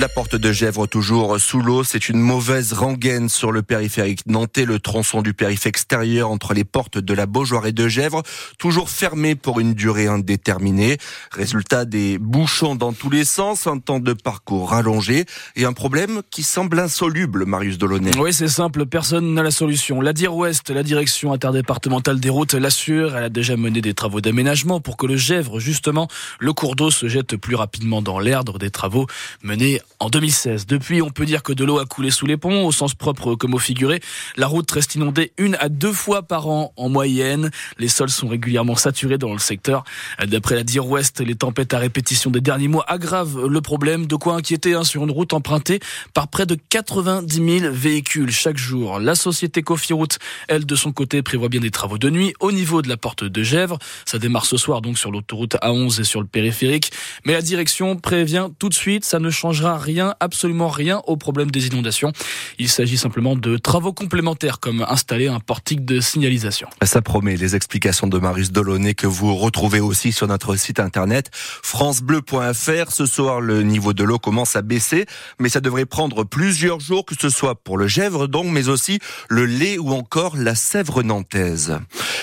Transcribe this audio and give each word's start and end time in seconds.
La 0.00 0.08
porte 0.08 0.34
de 0.34 0.50
Gèvres 0.50 0.86
toujours 0.86 1.38
sous 1.38 1.60
l'eau, 1.60 1.84
c'est 1.84 2.08
une 2.08 2.20
mauvaise 2.20 2.72
rengaine 2.72 3.28
sur 3.28 3.52
le 3.52 3.60
périphérique 3.60 4.24
nantais, 4.26 4.64
le 4.64 4.78
tronçon 4.78 5.20
du 5.20 5.34
périphérique 5.34 5.66
extérieur 5.66 6.30
entre 6.30 6.54
les 6.54 6.64
portes 6.64 6.96
de 6.96 7.12
la 7.12 7.26
Beaujoire 7.26 7.66
et 7.66 7.72
de 7.72 7.86
Gèvres, 7.86 8.22
toujours 8.58 8.88
fermé 8.88 9.34
pour 9.34 9.60
une 9.60 9.74
durée 9.74 10.06
indéterminée. 10.06 10.96
Résultat 11.32 11.84
des 11.84 12.16
bouchons 12.16 12.76
dans 12.76 12.94
tous 12.94 13.10
les 13.10 13.26
sens, 13.26 13.66
un 13.66 13.78
temps 13.78 14.00
de 14.00 14.14
parcours 14.14 14.70
rallongé 14.70 15.26
et 15.54 15.66
un 15.66 15.74
problème 15.74 16.22
qui 16.30 16.44
semble 16.44 16.78
insoluble, 16.78 17.44
Marius 17.44 17.76
Delaunay. 17.76 18.12
Oui, 18.16 18.32
c'est 18.32 18.48
simple, 18.48 18.86
personne 18.86 19.34
n'a 19.34 19.42
la 19.42 19.50
solution. 19.50 20.00
La 20.00 20.14
DIR 20.14 20.34
Ouest, 20.34 20.70
la 20.70 20.82
direction 20.82 21.34
interdépartementale 21.34 22.20
des 22.20 22.30
routes, 22.30 22.54
l'assure. 22.54 23.18
Elle 23.18 23.24
a 23.24 23.28
déjà 23.28 23.58
mené 23.58 23.82
des 23.82 23.92
travaux 23.92 24.22
d'aménagement 24.22 24.80
pour 24.80 24.96
que 24.96 25.04
le 25.04 25.18
Gèvres, 25.18 25.60
justement, 25.60 26.08
le 26.38 26.54
cours 26.54 26.74
d'eau 26.74 26.90
se 26.90 27.06
jette 27.06 27.36
plus 27.36 27.54
rapidement 27.54 28.00
dans 28.00 28.18
l'erdre 28.18 28.58
des 28.58 28.70
travaux 28.70 29.06
menés 29.42 29.82
en 29.98 30.08
2016. 30.08 30.66
Depuis, 30.66 31.02
on 31.02 31.10
peut 31.10 31.26
dire 31.26 31.42
que 31.42 31.52
de 31.52 31.64
l'eau 31.64 31.78
a 31.78 31.84
coulé 31.84 32.10
sous 32.10 32.26
les 32.26 32.36
ponts, 32.36 32.66
au 32.66 32.72
sens 32.72 32.94
propre 32.94 33.34
comme 33.34 33.54
au 33.54 33.58
figuré. 33.58 34.00
La 34.36 34.46
route 34.46 34.70
reste 34.70 34.94
inondée 34.94 35.32
une 35.38 35.56
à 35.56 35.68
deux 35.68 35.92
fois 35.92 36.22
par 36.22 36.48
an 36.48 36.72
en 36.76 36.88
moyenne. 36.88 37.50
Les 37.78 37.88
sols 37.88 38.10
sont 38.10 38.28
régulièrement 38.28 38.76
saturés 38.76 39.18
dans 39.18 39.32
le 39.32 39.38
secteur. 39.38 39.84
D'après 40.26 40.54
la 40.54 40.62
DIR 40.62 40.86
Ouest, 40.86 41.20
les 41.20 41.34
tempêtes 41.34 41.74
à 41.74 41.78
répétition 41.78 42.30
des 42.30 42.40
derniers 42.40 42.68
mois 42.68 42.84
aggravent 42.88 43.46
le 43.46 43.60
problème. 43.60 44.06
De 44.06 44.16
quoi 44.16 44.34
inquiéter 44.34 44.74
hein, 44.74 44.84
sur 44.84 45.04
une 45.04 45.10
route 45.10 45.32
empruntée 45.32 45.80
par 46.14 46.28
près 46.28 46.46
de 46.46 46.56
90 46.68 47.60
000 47.60 47.72
véhicules 47.72 48.30
chaque 48.30 48.56
jour. 48.56 49.00
La 49.00 49.14
société 49.14 49.62
Cofiroute, 49.62 50.18
elle, 50.48 50.66
de 50.66 50.74
son 50.76 50.92
côté, 50.92 51.22
prévoit 51.22 51.48
bien 51.48 51.60
des 51.60 51.70
travaux 51.70 51.98
de 51.98 52.10
nuit 52.10 52.32
au 52.40 52.52
niveau 52.52 52.82
de 52.82 52.88
la 52.88 52.96
porte 52.96 53.24
de 53.24 53.42
Gèvres. 53.42 53.78
Ça 54.04 54.18
démarre 54.18 54.46
ce 54.46 54.56
soir 54.56 54.80
donc 54.80 54.98
sur 54.98 55.10
l'autoroute 55.10 55.56
A11 55.62 56.00
et 56.00 56.04
sur 56.04 56.20
le 56.20 56.26
périphérique. 56.26 56.92
Mais 57.24 57.32
la 57.32 57.42
direction 57.42 57.96
prévient 57.96 58.48
tout 58.58 58.68
de 58.68 58.74
suite, 58.74 59.04
ça 59.04 59.18
ne 59.18 59.30
changera 59.30 59.78
rien, 59.80 60.14
absolument 60.20 60.68
rien 60.68 61.02
au 61.06 61.16
problème 61.16 61.50
des 61.50 61.66
inondations. 61.66 62.12
Il 62.58 62.68
s'agit 62.68 62.96
simplement 62.96 63.34
de 63.36 63.56
travaux 63.56 63.92
complémentaires 63.92 64.60
comme 64.60 64.84
installer 64.88 65.28
un 65.28 65.40
portique 65.40 65.84
de 65.84 66.00
signalisation. 66.00 66.68
Ça 66.82 67.02
promet 67.02 67.36
les 67.36 67.56
explications 67.56 68.06
de 68.06 68.18
Marius 68.18 68.52
Delaunay 68.52 68.94
que 68.94 69.06
vous 69.06 69.34
retrouvez 69.34 69.80
aussi 69.80 70.12
sur 70.12 70.28
notre 70.28 70.56
site 70.56 70.80
internet 70.80 71.30
francebleu.fr. 71.32 72.92
Ce 72.92 73.06
soir, 73.06 73.40
le 73.40 73.62
niveau 73.62 73.92
de 73.92 74.04
l'eau 74.04 74.18
commence 74.18 74.56
à 74.56 74.62
baisser, 74.62 75.06
mais 75.38 75.48
ça 75.48 75.60
devrait 75.60 75.86
prendre 75.86 76.24
plusieurs 76.24 76.80
jours, 76.80 77.04
que 77.04 77.14
ce 77.18 77.28
soit 77.28 77.54
pour 77.54 77.78
le 77.78 77.88
Gèvre 77.88 78.26
donc, 78.26 78.46
mais 78.46 78.68
aussi 78.68 78.98
le 79.28 79.46
lait 79.46 79.78
ou 79.78 79.90
encore 79.90 80.36
la 80.36 80.54
Sèvre 80.54 81.02
nantaise. 81.02 81.78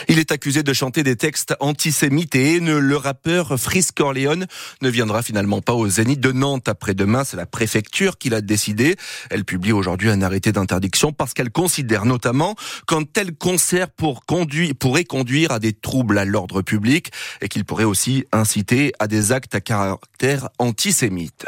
Il 0.08 0.20
est 0.20 0.32
accusé 0.32 0.64
de 0.64 0.74
chanter 0.74 1.04
des 1.04 1.16
textes 1.16 1.56
antisémites 1.60 2.36
et 2.36 2.56
haineux. 2.56 2.80
Le 2.80 2.98
rappeur 2.98 3.60
Frisk 3.60 3.98
Corleone 3.98 4.46
ne 4.82 4.90
viendra 4.90 5.22
finalement 5.22 5.62
pas 5.62 5.74
au 5.74 5.88
Zénith 5.88 6.20
de 6.20 6.32
Nantes 6.32 6.68
après-demain 6.70 7.24
préfecture 7.48 8.18
qui 8.18 8.30
l'a 8.30 8.42
décidé. 8.42 8.96
Elle 9.30 9.46
publie 9.46 9.72
aujourd'hui 9.72 10.10
un 10.10 10.22
arrêté 10.22 10.52
d'interdiction 10.52 11.12
parce 11.12 11.34
qu'elle 11.34 11.52
considère 11.52 12.06
notamment 12.06 12.56
qu'un 12.88 13.04
tel 13.04 13.36
concert 13.36 13.88
pourrait 13.90 15.06
conduire 15.06 15.52
à 15.52 15.60
des 15.60 15.74
troubles 15.74 16.18
à 16.18 16.26
l'ordre 16.26 16.62
public 16.62 17.12
et 17.42 17.48
qu'il 17.48 17.66
pourrait 17.66 17.84
aussi 17.84 18.26
inciter 18.32 18.94
à 19.00 19.08
des 19.08 19.32
actes 19.32 19.56
à 19.56 19.62
caractère 19.62 20.50
antisémite. 20.60 21.46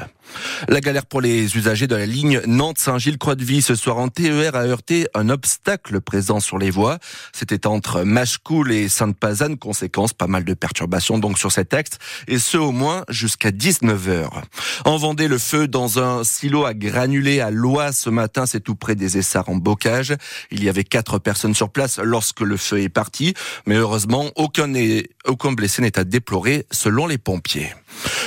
La 0.68 0.82
galère 0.82 1.06
pour 1.06 1.22
les 1.22 1.56
usagers 1.58 1.88
de 1.88 1.96
la 1.96 2.06
ligne 2.06 2.42
Nantes-Saint-Gilles-Croix-de-Vie 2.46 3.62
ce 3.62 3.76
soir 3.76 3.98
en 3.98 4.10
TER 4.10 4.56
a 4.56 4.66
heurté 4.66 5.08
un 5.14 5.30
obstacle 5.30 6.02
présent 6.02 6.40
sur 6.40 6.58
les 6.58 6.70
voies. 6.70 7.00
C'était 7.34 7.68
entre 7.68 8.04
Machecoul 8.04 8.72
et 8.72 8.90
Sainte-Pazanne. 8.90 9.58
Conséquence, 9.58 10.14
pas 10.14 10.28
mal 10.28 10.44
de 10.44 10.54
perturbations 10.54 11.18
donc 11.18 11.38
sur 11.38 11.52
cet 11.52 11.74
axe 11.74 11.92
et 12.28 12.40
ce 12.40 12.58
au 12.58 12.72
moins 12.72 13.04
jusqu'à 13.10 13.52
19h. 13.52 14.30
En 14.86 14.98
Vendée, 14.98 15.28
le 15.28 15.38
feu 15.38 15.68
dans 15.68 16.00
un 16.00 16.24
silo 16.24 16.66
à 16.66 16.74
granulés 16.74 17.42
à 17.42 17.52
Lois 17.52 17.92
ce 17.92 18.10
matin, 18.10 18.46
c'est 18.46 18.60
tout 18.60 18.76
près 18.76 18.96
des 18.96 19.18
Essarts 19.18 19.50
en 19.50 19.56
bocage. 19.56 20.16
Il 20.52 20.64
y 20.64 20.70
avait 20.70 20.84
quatre 20.84 21.20
personnes 21.20 21.56
sur 21.56 21.70
place 21.70 22.00
lorsque 22.00 22.42
le 22.42 22.58
feu 22.58 22.82
est 22.82 22.90
parti, 22.90 23.34
mais 23.66 23.76
heureusement, 23.76 24.32
aucun, 24.36 24.72
aucun 25.26 25.52
blessé 25.52 25.82
n'est 25.82 25.98
à 25.98 26.04
déplorer 26.04 26.66
selon 26.72 27.08
les 27.08 27.18
pompiers. 27.18 27.74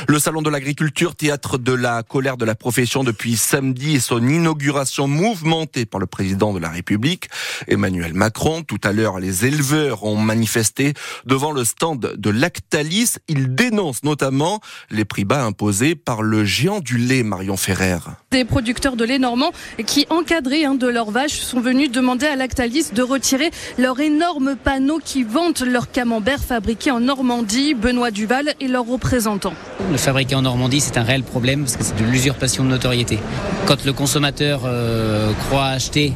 Le 0.09 0.19
salon 0.19 0.43
de 0.43 0.51
l'agriculture, 0.51 1.15
théâtre 1.15 1.59
de 1.59 1.73
la 1.73 2.03
colère 2.03 2.37
de 2.37 2.45
la 2.45 2.55
profession 2.55 3.05
depuis 3.05 3.37
samedi 3.37 3.97
et 3.97 4.01
son 4.01 4.27
inauguration 4.27 5.09
mouvementée 5.09 5.87
par 5.87 6.01
le 6.01 6.07
président 6.07 6.53
de 6.53 6.59
la 6.59 6.69
République, 6.69 7.29
Emmanuel 7.69 8.15
Macron. 8.15 8.63
Tout 8.63 8.81
à 8.83 8.93
l'heure, 8.93 9.19
les 9.19 9.47
éleveurs 9.47 10.05
ont 10.05 10.17
manifesté 10.17 10.95
devant 11.27 11.53
le 11.53 11.65
stand 11.65 12.15
de 12.17 12.31
Lactalis. 12.31 13.15
Ils 13.29 13.55
dénoncent 13.55 14.05
notamment 14.05 14.61
les 14.91 15.05
prix 15.05 15.25
bas 15.25 15.45
imposés 15.45 15.95
par 15.95 16.23
le 16.23 16.45
géant 16.45 16.81
du 16.81 16.99
lait, 16.99 17.23
Marion 17.23 17.57
Ferrer. 17.57 17.99
Des 18.31 18.45
producteurs 18.45 18.97
de 18.97 19.05
lait 19.05 19.19
normand 19.19 19.53
qui, 19.87 20.07
encadrés 20.11 20.65
hein, 20.65 20.75
de 20.75 20.89
leurs 20.89 21.11
vaches, 21.11 21.41
sont 21.41 21.61
venus 21.61 21.91
demander 21.91 22.27
à 22.27 22.37
Lactalis 22.37 22.91
de 22.93 23.03
retirer 23.03 23.51
leur 23.79 24.01
énorme 24.01 24.57
panneau 24.57 24.99
qui 25.03 25.23
vante 25.23 25.61
leur 25.61 25.91
camembert 25.91 26.43
fabriqué 26.43 26.91
en 26.91 27.01
Normandie. 27.01 27.75
Benoît 27.75 28.11
Duval 28.11 28.55
et 28.61 28.69
leurs 28.69 28.87
représentants. 28.87 29.52
Le 29.91 29.97
fabriqué 29.97 30.35
en 30.35 30.43
Normandie, 30.43 30.81
c'est 30.81 30.97
un 30.97 31.03
réel 31.03 31.23
problème 31.23 31.65
parce 31.65 31.77
que 31.77 31.85
c'est 31.85 31.97
de 31.97 32.05
l'usurpation 32.05 32.65
de 32.65 32.69
notoriété. 32.69 33.19
Quand 33.67 33.85
le 33.85 33.93
consommateur 33.93 34.63
euh, 34.65 35.33
croit 35.47 35.67
acheter 35.67 36.13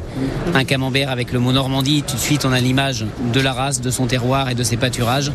un 0.54 0.64
camembert 0.64 1.10
avec 1.10 1.32
le 1.32 1.38
mot 1.38 1.52
Normandie, 1.52 2.02
tout 2.06 2.16
de 2.16 2.20
suite 2.20 2.44
on 2.44 2.52
a 2.52 2.60
l'image 2.60 3.04
de 3.32 3.40
la 3.40 3.52
race, 3.52 3.80
de 3.80 3.90
son 3.90 4.06
terroir 4.06 4.50
et 4.50 4.54
de 4.54 4.62
ses 4.62 4.76
pâturages. 4.76 5.32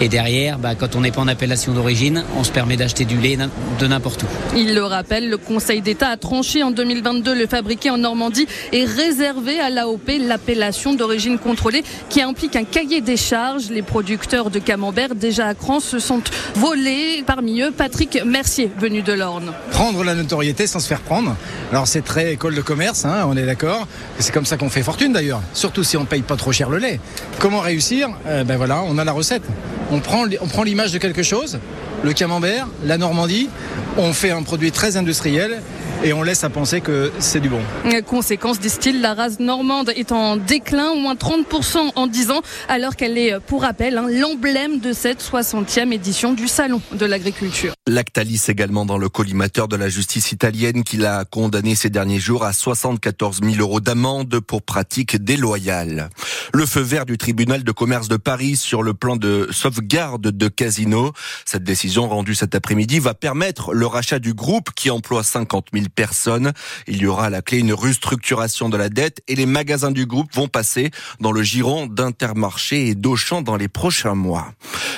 Et 0.00 0.08
derrière, 0.08 0.58
bah, 0.58 0.74
quand 0.74 0.96
on 0.96 1.00
n'est 1.00 1.10
pas 1.10 1.20
en 1.20 1.28
appellation 1.28 1.72
d'origine, 1.72 2.24
on 2.36 2.44
se 2.44 2.52
permet 2.52 2.76
d'acheter 2.76 3.04
du 3.04 3.16
lait 3.18 3.38
de 3.78 3.86
n'importe 3.86 4.22
où. 4.22 4.26
Il 4.56 4.74
le 4.74 4.84
rappelle, 4.84 5.28
le 5.28 5.36
Conseil 5.36 5.80
d'État 5.80 6.08
a 6.08 6.16
tranché 6.16 6.62
en 6.62 6.70
2022 6.70 7.34
le 7.34 7.46
fabriqué 7.46 7.90
en 7.90 7.98
Normandie 7.98 8.46
est 8.72 8.84
réservé 8.84 9.60
à 9.60 9.70
l'AOP, 9.70 10.10
l'appellation 10.20 10.94
d'origine 10.94 11.38
contrôlée, 11.38 11.82
qui 12.08 12.22
implique 12.22 12.56
un 12.56 12.64
cahier 12.64 13.00
des 13.00 13.16
charges. 13.16 13.70
Les 13.70 13.82
producteurs 13.82 14.50
de 14.50 14.58
camembert 14.58 15.14
déjà 15.14 15.46
à 15.46 15.54
cran 15.54 15.80
se 15.80 15.98
sont 15.98 16.22
volés. 16.54 17.22
Parmi 17.38 17.60
eux, 17.60 17.70
Patrick 17.70 18.20
Mercier, 18.26 18.68
venu 18.80 19.00
de 19.00 19.12
l'Orne. 19.12 19.52
Prendre 19.70 20.02
la 20.02 20.16
notoriété 20.16 20.66
sans 20.66 20.80
se 20.80 20.88
faire 20.88 20.98
prendre. 20.98 21.36
Alors 21.70 21.86
c'est 21.86 22.00
très 22.02 22.32
école 22.32 22.56
de 22.56 22.60
commerce, 22.62 23.04
hein, 23.04 23.26
on 23.28 23.36
est 23.36 23.46
d'accord. 23.46 23.86
C'est 24.18 24.32
comme 24.34 24.44
ça 24.44 24.56
qu'on 24.56 24.68
fait 24.70 24.82
fortune 24.82 25.12
d'ailleurs. 25.12 25.40
Surtout 25.52 25.84
si 25.84 25.96
on 25.96 26.00
ne 26.00 26.06
paye 26.06 26.22
pas 26.22 26.34
trop 26.34 26.50
cher 26.50 26.68
le 26.68 26.78
lait. 26.78 26.98
Comment 27.38 27.60
réussir? 27.60 28.08
Euh, 28.26 28.42
Ben 28.42 28.56
voilà, 28.56 28.82
on 28.84 28.98
a 28.98 29.04
la 29.04 29.12
recette. 29.12 29.44
On 29.92 30.00
prend, 30.00 30.24
on 30.40 30.48
prend 30.48 30.64
l'image 30.64 30.90
de 30.90 30.98
quelque 30.98 31.22
chose, 31.22 31.60
le 32.02 32.12
camembert, 32.12 32.68
la 32.84 32.98
Normandie, 32.98 33.48
on 33.96 34.12
fait 34.12 34.30
un 34.30 34.42
produit 34.42 34.72
très 34.72 34.96
industriel 34.96 35.62
et 36.04 36.12
on 36.12 36.22
laisse 36.22 36.44
à 36.44 36.50
penser 36.50 36.80
que 36.80 37.10
c'est 37.18 37.40
du 37.40 37.48
bon. 37.48 37.60
Conséquence, 38.06 38.60
disent-ils, 38.60 39.00
la 39.00 39.14
race 39.14 39.40
normande 39.40 39.90
est 39.96 40.12
en 40.12 40.36
déclin, 40.36 40.90
au 40.90 40.96
moins 40.96 41.14
30% 41.14 41.92
en 41.96 42.06
10 42.06 42.30
ans, 42.30 42.40
alors 42.68 42.94
qu'elle 42.94 43.18
est, 43.18 43.40
pour 43.40 43.62
rappel, 43.62 43.98
hein, 43.98 44.06
l'emblème 44.08 44.78
de 44.78 44.92
cette 44.92 45.20
60e 45.20 45.92
édition 45.92 46.32
du 46.32 46.46
Salon 46.46 46.80
de 46.92 47.04
l'agriculture. 47.04 47.72
Lactalis 47.88 48.44
également 48.48 48.86
dans 48.86 48.98
le 48.98 49.08
collimateur 49.08 49.66
de 49.66 49.74
la 49.74 49.88
justice 49.88 50.30
italienne 50.30 50.84
qui 50.84 50.98
l'a 50.98 51.24
condamné 51.24 51.74
ces 51.74 51.90
derniers 51.90 52.20
jours 52.20 52.44
à 52.44 52.52
74 52.52 53.40
000 53.42 53.56
euros 53.58 53.80
d'amende 53.80 54.38
pour 54.38 54.62
pratique 54.62 55.16
déloyale. 55.16 56.10
Le 56.54 56.64
feu 56.64 56.80
vert 56.80 57.06
du 57.06 57.18
tribunal 57.18 57.64
de 57.64 57.72
commerce 57.72 58.08
de 58.08 58.16
Paris 58.16 58.56
sur 58.56 58.82
le 58.82 58.94
plan 58.94 59.16
de 59.16 59.48
sauvegarde 59.50 60.28
de 60.28 60.48
Casino. 60.48 61.12
Cette 61.44 61.64
décision 61.64 61.87
rendue 61.96 62.34
cet 62.34 62.54
après-midi 62.54 62.98
va 62.98 63.14
permettre 63.14 63.72
le 63.72 63.86
rachat 63.86 64.18
du 64.18 64.34
groupe 64.34 64.70
qui 64.74 64.90
emploie 64.90 65.22
50 65.22 65.68
000 65.72 65.86
personnes. 65.94 66.52
Il 66.86 66.98
y 66.98 67.06
aura 67.06 67.26
à 67.26 67.30
la 67.30 67.42
clé 67.42 67.58
une 67.58 67.72
restructuration 67.72 68.68
de 68.68 68.76
la 68.76 68.88
dette 68.88 69.22
et 69.28 69.34
les 69.34 69.46
magasins 69.46 69.90
du 69.90 70.06
groupe 70.06 70.34
vont 70.34 70.48
passer 70.48 70.90
dans 71.20 71.32
le 71.32 71.42
giron 71.42 71.86
d'Intermarché 71.86 72.88
et 72.88 72.94
d'Auchan 72.94 73.42
dans 73.42 73.56
les 73.56 73.68
prochains 73.68 74.14
mois. 74.14 74.52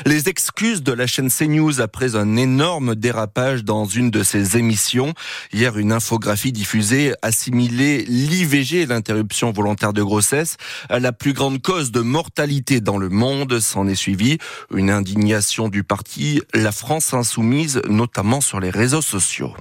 Les 0.07 0.29
excuses 0.29 0.83
de 0.83 0.93
la 0.93 1.07
chaîne 1.07 1.31
CNews 1.31 1.81
après 1.81 2.17
un 2.17 2.37
énorme 2.37 2.95
dérapage 2.95 3.65
dans 3.65 3.85
une 3.85 4.11
de 4.11 4.23
ses 4.23 4.57
émissions. 4.57 5.15
Hier, 5.53 5.79
une 5.79 5.93
infographie 5.93 6.53
diffusée 6.53 7.15
assimilait 7.23 8.05
l'IVG, 8.09 8.87
l'interruption 8.87 9.53
volontaire 9.53 9.93
de 9.93 10.03
grossesse, 10.03 10.57
à 10.89 10.99
la 10.99 11.13
plus 11.13 11.33
grande 11.33 11.61
cause 11.61 11.91
de 11.93 12.01
mortalité 12.01 12.81
dans 12.81 12.99
le 12.99 13.09
monde. 13.09 13.61
S'en 13.61 13.87
est 13.87 13.95
suivi 13.95 14.39
une 14.75 14.91
indignation 14.91 15.69
du 15.69 15.85
parti 15.85 16.41
La 16.55 16.73
France 16.81 17.13
Insoumise, 17.13 17.83
notamment 17.89 18.41
sur 18.41 18.59
les 18.59 18.71
réseaux 18.71 19.03
sociaux. 19.03 19.55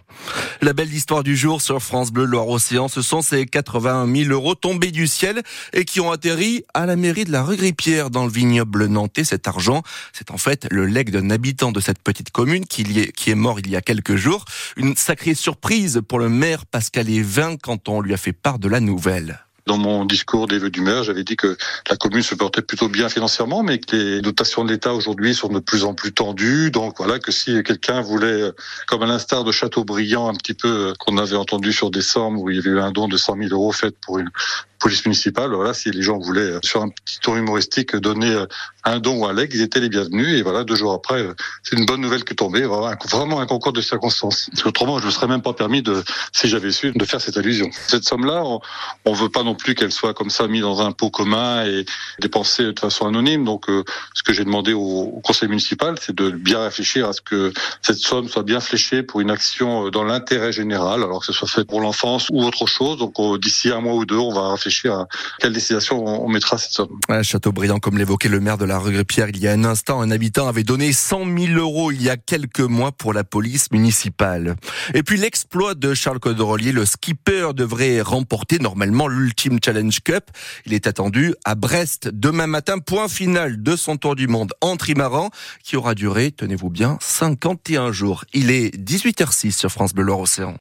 La 0.62 0.71
belle 0.71 0.94
histoire 0.94 1.21
du 1.21 1.36
jour 1.36 1.62
sur 1.62 1.81
France 1.81 2.12
Bleu 2.12 2.24
Loire-Océan, 2.24 2.88
ce 2.88 3.01
sont 3.01 3.21
ces 3.21 3.45
81 3.45 4.07
000 4.07 4.31
euros 4.31 4.56
tombés 4.56 4.92
du 4.92 5.06
ciel 5.06 5.44
et 5.74 5.83
qui 5.83 6.00
ont 6.00 6.12
atterri 6.12 6.63
à 6.74 6.86
la 6.86 6.95
mairie 6.95 7.25
de 7.25 7.31
la 7.33 7.44
Regripière 7.44 8.10
dans 8.10 8.24
le 8.24 8.31
vignoble 8.31 8.86
nantais. 8.86 9.25
Cet 9.25 9.50
argent, 9.50 9.83
c'est 10.13 10.31
en 10.31 10.38
fait 10.38 10.66
le 10.71 10.86
legs 10.86 11.12
d'un 11.12 11.30
habitant 11.30 11.74
de 11.74 11.81
cette 11.81 12.00
petite 12.00 12.31
commune 12.31 12.66
qui, 12.66 12.83
est, 12.98 13.12
qui 13.12 13.31
est 13.31 13.36
mort 13.36 13.60
il 13.60 13.69
y 13.69 13.75
a 13.75 13.81
quelques 13.81 14.16
jours. 14.16 14.45
Une 14.77 14.95
sacrée 14.95 15.36
surprise 15.36 16.01
pour 16.07 16.19
le 16.19 16.30
maire 16.30 16.66
Pascal 16.66 17.10
Evin 17.10 17.57
quand 17.57 17.89
on 17.89 18.00
lui 18.00 18.13
a 18.13 18.18
fait 18.18 18.31
part 18.31 18.60
de 18.60 18.69
la 18.69 18.80
nouvelle. 18.80 19.45
Dans 19.69 19.77
mon 19.77 20.04
discours 20.04 20.48
des 20.48 20.57
vœux 20.57 20.71
d'humeur, 20.71 21.04
j'avais 21.04 21.24
dit 21.24 21.36
que 21.36 21.56
la 21.92 21.95
commune 21.95 22.24
se 22.24 22.33
portait 22.33 22.63
plutôt 22.63 22.89
bien 22.89 23.07
financièrement, 23.07 23.62
mais 23.62 23.77
que 23.77 23.95
les 23.95 24.19
dotations 24.19 24.66
de 24.66 24.71
l'État 24.71 24.95
aujourd'hui 24.95 25.36
sont 25.36 25.48
de 25.50 25.60
plus 25.60 25.83
en 25.83 25.94
plus 25.94 26.12
tendues. 26.12 26.71
Donc 26.71 26.95
voilà 26.98 27.19
que 27.19 27.31
si 27.31 27.62
quelqu'un 27.62 28.01
voulait, 28.01 28.51
comme 28.88 29.04
à 29.04 29.06
l'instar 29.06 29.44
de 29.44 29.51
Châteaubriand, 29.51 30.27
un 30.27 30.33
petit 30.33 30.56
peu 30.56 30.95
qu'on 30.98 31.19
avait 31.19 31.36
entendu 31.36 31.71
sur 31.71 31.92
décembre, 31.92 32.42
où 32.42 32.50
il 32.50 32.56
y 32.56 32.60
avait 32.60 32.71
eu 32.71 32.80
un 32.80 32.92
don 32.92 33.07
de 33.07 33.16
100 33.16 33.38
000 33.38 33.50
euros 33.51 33.71
fait 33.71 33.95
pour 34.01 34.18
une 34.18 34.31
police 34.79 35.05
municipale. 35.05 35.53
Voilà, 35.53 35.73
si 35.73 35.91
les 35.91 36.01
gens 36.01 36.17
voulaient 36.17 36.41
euh, 36.41 36.59
sur 36.63 36.81
un 36.81 36.89
petit 36.89 37.19
tour 37.19 37.35
humoristique 37.35 37.95
donner 37.95 38.31
euh, 38.31 38.45
un 38.85 38.99
don 38.99 39.17
ou 39.17 39.25
un 39.25 39.33
leg, 39.33 39.51
ils 39.53 39.61
étaient 39.61 39.81
les 39.81 39.89
bienvenus. 39.89 40.39
Et 40.39 40.41
voilà, 40.41 40.63
deux 40.63 40.75
jours 40.75 40.93
après, 40.93 41.21
euh, 41.21 41.33
c'est 41.63 41.77
une 41.77 41.85
bonne 41.85 42.01
nouvelle 42.01 42.23
qui 42.23 42.33
est 42.33 42.37
tombée. 42.37 42.61
Vraiment 42.61 43.39
un 43.39 43.45
concours 43.45 43.73
de 43.73 43.81
circonstances. 43.81 44.49
Parce 44.51 44.63
qu'autrement, 44.63 44.99
je 44.99 45.07
ne 45.07 45.11
serais 45.11 45.27
même 45.27 45.41
pas 45.41 45.53
permis 45.53 45.81
de, 45.81 46.01
si 46.31 46.47
j'avais 46.47 46.71
su, 46.71 46.91
de 46.91 47.05
faire 47.05 47.21
cette 47.21 47.37
allusion. 47.37 47.69
Cette 47.87 48.03
somme-là, 48.03 48.43
on, 48.43 49.11
ne 49.11 49.15
veut 49.15 49.29
pas 49.29 49.43
non 49.43 49.55
plus 49.55 49.75
qu'elle 49.75 49.91
soit 49.91 50.13
comme 50.13 50.29
ça 50.29 50.47
mise 50.47 50.61
dans 50.61 50.81
un 50.81 50.91
pot 50.91 51.09
commun 51.09 51.65
et 51.65 51.85
dépensée 52.19 52.71
de 52.71 52.79
façon 52.79 53.05
anonyme. 53.05 53.43
Donc, 53.43 53.65
ce 54.13 54.23
que 54.23 54.33
j'ai 54.33 54.45
demandé 54.45 54.73
au, 54.73 55.19
conseil 55.23 55.49
municipal, 55.49 55.95
c'est 56.01 56.15
de 56.15 56.29
bien 56.29 56.63
réfléchir 56.63 57.09
à 57.09 57.13
ce 57.13 57.21
que 57.21 57.51
cette 57.81 57.97
somme 57.97 58.29
soit 58.29 58.43
bien 58.43 58.59
fléchée 58.59 59.03
pour 59.03 59.19
une 59.19 59.31
action 59.31 59.89
dans 59.89 60.03
l'intérêt 60.03 60.51
général, 60.51 61.03
alors 61.03 61.19
que 61.19 61.25
ce 61.25 61.33
soit 61.33 61.47
fait 61.47 61.65
pour 61.65 61.81
l'enfance 61.81 62.27
ou 62.31 62.43
autre 62.43 62.65
chose. 62.65 62.97
Donc, 62.97 63.15
d'ici 63.39 63.71
un 63.71 63.81
mois 63.81 63.95
ou 63.95 64.05
deux, 64.05 64.15
on 64.15 64.33
va 64.33 64.51
réfléchir 64.51 64.69
à 64.86 65.07
quelle 65.39 65.54
destination 65.54 66.06
on 66.06 66.30
mettra 66.30 66.57
cette 66.57 66.71
somme. 66.71 67.00
À 67.10 67.24
Châteaubriand, 67.24 67.80
comme 67.80 67.98
l'évoquait 67.98 68.30
le 68.30 68.39
maire 68.39 68.57
de 68.57 68.66
la 68.66 68.77
rue 68.77 69.04
Pierre 69.04 69.30
il 69.30 69.39
y 69.39 69.48
a 69.48 69.51
un 69.51 69.63
instant, 69.63 70.01
un 70.01 70.12
habitant 70.12 70.48
avait 70.48 70.63
donné 70.63 70.94
100 70.94 71.25
000 71.38 71.60
euros 71.60 71.92
il 71.92 72.01
y 72.01 72.10
a 72.10 72.18
quelques 72.18 72.60
mois 72.60 72.92
pour 72.92 73.13
la 73.13 73.24
police 73.24 73.71
municipale. 73.71 74.56
Et 74.94 75.04
puis 75.04 75.18
l'exploit 75.18 75.75
de 75.75 75.94
Charles 75.94 76.19
Codrolier, 76.19 76.71
le 76.71 76.86
skipper 76.86 77.51
devrait 77.56 78.01
remporter 78.01 78.60
normalement 78.60 79.07
l'Ultime 79.07 79.60
Challenge 79.63 80.00
Cup. 80.04 80.25
Il 80.66 80.74
est 80.74 80.88
attendu 80.88 81.33
à 81.45 81.56
Brest 81.56 82.10
demain 82.12 82.48
matin, 82.48 82.80
point 82.80 83.07
final 83.07 83.62
de 83.62 83.75
son 83.75 83.98
tour 83.98 84.16
du 84.16 84.27
monde 84.27 84.54
en 84.62 84.77
trimaran 84.77 85.30
qui 85.63 85.75
aura 85.75 85.95
duré, 85.95 86.31
tenez-vous 86.31 86.69
bien, 86.69 86.98
51 87.01 87.92
jours. 87.92 88.25
Il 88.33 88.51
est 88.51 88.75
18h06 88.75 89.51
sur 89.51 89.71
France 89.71 89.94
Bleu 89.94 90.04
Loire 90.04 90.19
Océan. 90.19 90.57